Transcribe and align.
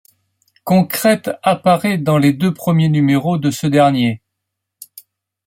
Concrete 0.63 1.29
apparaît 1.43 1.99
dans 1.99 2.17
les 2.17 2.33
deux 2.33 2.51
premiers 2.55 2.89
numéros 2.89 3.37
de 3.37 3.51
ce 3.51 3.67
dernier. 3.67 4.23